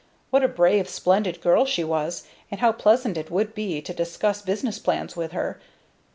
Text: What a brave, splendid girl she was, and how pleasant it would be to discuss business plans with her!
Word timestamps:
What 0.31 0.41
a 0.41 0.47
brave, 0.47 0.89
splendid 0.89 1.41
girl 1.41 1.63
she 1.63 1.83
was, 1.83 2.25
and 2.49 2.59
how 2.59 2.71
pleasant 2.71 3.17
it 3.19 3.29
would 3.29 3.53
be 3.53 3.83
to 3.83 3.93
discuss 3.93 4.41
business 4.41 4.79
plans 4.79 5.15
with 5.15 5.31
her! 5.33 5.61